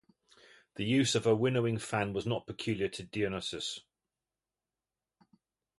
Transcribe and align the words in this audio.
The 0.77 0.83
use 0.83 1.13
of 1.13 1.27
a 1.27 1.35
winnowing 1.35 1.77
fan 1.77 2.11
was 2.11 2.25
not 2.25 2.47
peculiar 2.47 2.87
to 2.87 3.03
Dionysus. 3.03 3.81